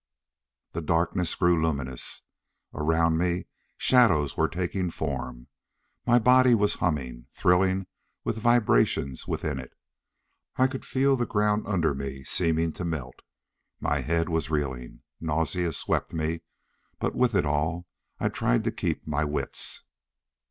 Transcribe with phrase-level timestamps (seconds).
[0.71, 2.23] The darkness grew luminous.
[2.73, 3.45] Around me
[3.77, 5.45] shadows were taking form.
[6.07, 7.85] My body was humming, thrilling
[8.23, 9.73] with the vibrations within it.
[10.55, 13.19] I could feel the ground under me seeming to melt.
[13.79, 15.03] My head was reeling.
[15.19, 16.41] Nausea swept me,
[16.97, 17.85] but with it all
[18.19, 19.83] I tried to keep my wits.